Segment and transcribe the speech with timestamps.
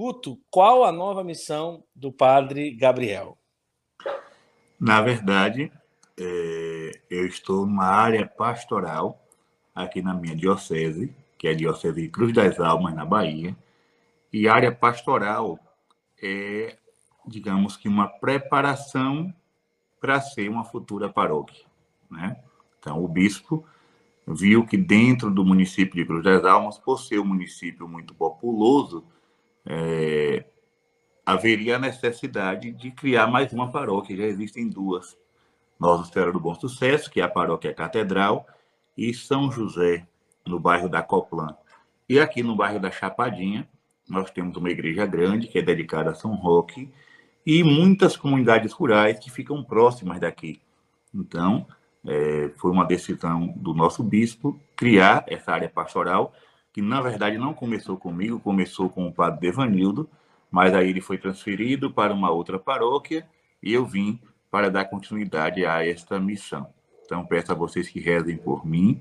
[0.00, 3.36] Guto, qual a nova missão do padre Gabriel?
[4.80, 5.70] Na verdade,
[6.18, 9.22] é, eu estou numa área pastoral
[9.74, 13.54] aqui na minha diocese, que é a Diocese de Cruz das Almas, na Bahia.
[14.32, 15.58] E a área pastoral
[16.22, 16.78] é,
[17.26, 19.30] digamos que, uma preparação
[20.00, 21.66] para ser uma futura paróquia.
[22.10, 22.38] Né?
[22.78, 23.66] Então, o bispo
[24.26, 29.04] viu que dentro do município de Cruz das Almas, por ser um município muito populoso,
[29.70, 30.44] é,
[31.24, 34.16] haveria a necessidade de criar mais uma paróquia.
[34.16, 35.16] Já existem duas.
[35.78, 38.46] Nossa Senhora do Bom Sucesso, que é a paróquia Catedral,
[38.98, 40.06] e São José,
[40.44, 41.56] no bairro da Coplan.
[42.08, 43.68] E aqui no bairro da Chapadinha,
[44.08, 46.92] nós temos uma igreja grande, que é dedicada a São Roque,
[47.46, 50.60] e muitas comunidades rurais que ficam próximas daqui.
[51.14, 51.66] Então,
[52.04, 56.32] é, foi uma decisão do nosso bispo criar essa área pastoral,
[56.72, 60.08] que na verdade não começou comigo, começou com o padre Devanildo,
[60.50, 63.26] mas aí ele foi transferido para uma outra paróquia
[63.62, 66.68] e eu vim para dar continuidade a esta missão.
[67.04, 69.00] Então, peço a vocês que rezem por mim.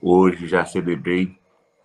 [0.00, 1.36] Hoje já celebrei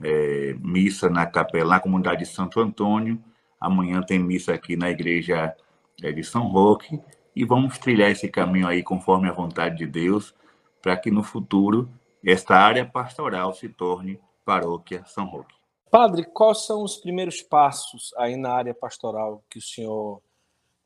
[0.02, 3.20] é, missa na capela, na comunidade de Santo Antônio.
[3.60, 5.56] Amanhã tem missa aqui na igreja
[6.02, 7.00] é, de São Roque.
[7.36, 10.34] E vamos trilhar esse caminho aí conforme a vontade de Deus,
[10.82, 11.90] para que no futuro
[12.23, 15.53] esta área pastoral se torne paróquia São Roque.
[15.92, 20.22] Padre, quais são os primeiros passos aí na área pastoral que o senhor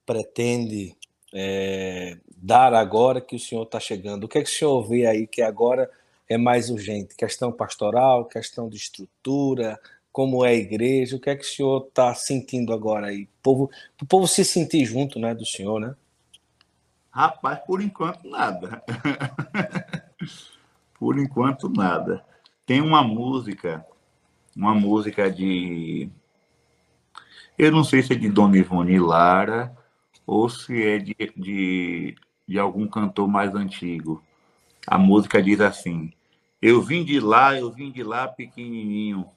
[0.03, 0.97] pretende
[1.31, 4.23] é, dar agora que o senhor está chegando?
[4.23, 5.89] O que é que o senhor vê aí que agora
[6.27, 7.15] é mais urgente?
[7.15, 9.79] Questão pastoral, questão de estrutura,
[10.11, 11.17] como é a igreja?
[11.17, 13.23] O que é que o senhor está sentindo agora aí?
[13.25, 13.69] O povo,
[14.01, 15.95] o povo se sentir junto né, do senhor, né?
[17.11, 18.81] Rapaz, por enquanto nada.
[20.97, 22.25] por enquanto nada.
[22.71, 23.85] Tem uma música
[24.55, 26.09] uma música de.
[27.57, 29.75] Eu não sei se é de Dona Ivone Lara
[30.25, 32.15] ou se é de, de,
[32.47, 34.23] de algum cantor mais antigo.
[34.87, 36.13] A música diz assim:
[36.61, 39.27] Eu vim de lá, eu vim de lá pequenininho.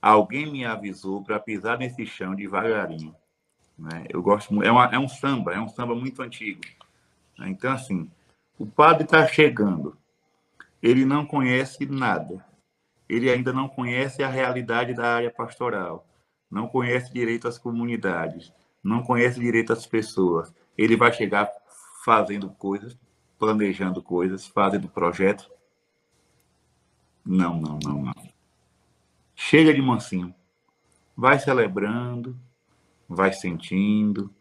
[0.00, 3.16] Alguém me avisou para pisar nesse chão devagarinho.
[3.76, 4.04] Né?
[4.08, 6.60] Eu gosto é, uma, é um samba, é um samba muito antigo.
[7.40, 8.08] Então, assim,
[8.56, 9.96] o padre está chegando,
[10.80, 12.46] ele não conhece nada
[13.08, 16.06] ele ainda não conhece a realidade da área pastoral,
[16.50, 18.52] não conhece direito às comunidades,
[18.82, 20.52] não conhece direito às pessoas.
[20.76, 21.50] Ele vai chegar
[22.04, 22.96] fazendo coisas,
[23.38, 25.50] planejando coisas, fazendo projetos.
[27.24, 28.14] Não, não, não, não.
[29.34, 30.34] Chega de mansinho.
[31.16, 32.36] Vai celebrando,
[33.08, 34.32] vai sentindo,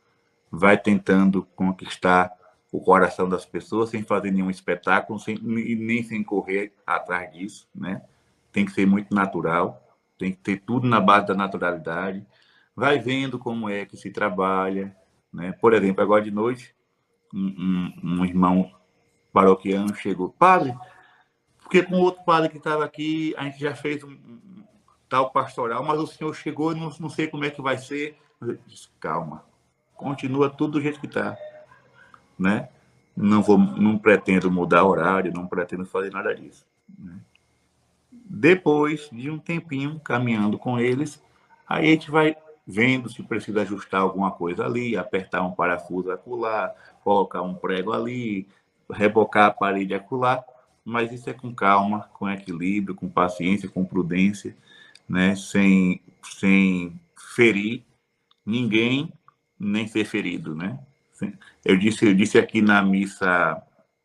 [0.51, 2.31] vai tentando conquistar
[2.71, 8.01] o coração das pessoas sem fazer nenhum espetáculo, sem, nem sem correr atrás disso, né?
[8.55, 9.85] Tem que ser muito natural,
[10.17, 12.25] tem que ter tudo na base da naturalidade.
[12.73, 14.95] Vai vendo como é que se trabalha.
[15.31, 15.51] Né?
[15.51, 16.73] Por exemplo, agora de noite,
[17.33, 18.71] um, um, um irmão
[19.33, 20.73] paroquiano chegou, padre,
[21.59, 24.63] porque com outro padre que estava aqui, a gente já fez um, um,
[25.09, 28.17] tal pastoral, mas o senhor chegou e não, não sei como é que vai ser.
[28.65, 29.43] disse, calma,
[29.97, 31.35] continua tudo do jeito que está.
[32.39, 32.69] Né?
[33.17, 36.65] Não, vou, não pretendo mudar horário, não pretendo fazer nada disso.
[36.97, 37.19] Né?
[38.23, 41.21] Depois de um tempinho caminhando com eles,
[41.67, 46.73] aí a gente vai vendo se precisa ajustar alguma coisa ali, apertar um parafuso acolá,
[47.03, 48.47] colocar um prego ali,
[48.91, 50.43] rebocar a parede acolá,
[50.83, 54.55] mas isso é com calma, com equilíbrio, com paciência, com prudência,
[55.07, 55.35] né?
[55.35, 56.99] sem, sem
[57.35, 57.83] ferir
[58.45, 59.11] ninguém,
[59.59, 60.55] nem ser ferido.
[60.55, 60.79] Né?
[61.63, 63.61] Eu disse, eu disse aqui na missa,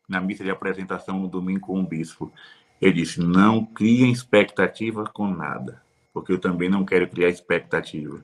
[0.07, 2.31] na missa de apresentação no domingo com o bispo,
[2.81, 5.81] ele disse: não criem expectativa com nada,
[6.11, 8.23] porque eu também não quero criar expectativa.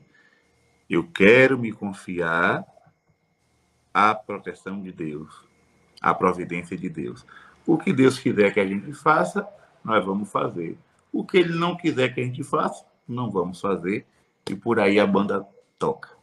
[0.90, 2.66] Eu quero me confiar
[3.94, 5.46] à proteção de Deus,
[6.02, 7.26] à providência de Deus.
[7.66, 9.48] O que Deus quiser que a gente faça,
[9.84, 10.78] nós vamos fazer.
[11.12, 14.08] O que Ele não quiser que a gente faça, não vamos fazer.
[14.50, 15.46] E por aí a banda
[15.78, 16.17] toca.